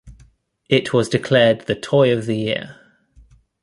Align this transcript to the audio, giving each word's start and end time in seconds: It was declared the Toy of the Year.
It 0.67 0.93
was 0.93 1.09
declared 1.09 1.67
the 1.67 1.75
Toy 1.75 2.11
of 2.11 2.25
the 2.25 2.35
Year. 2.35 2.75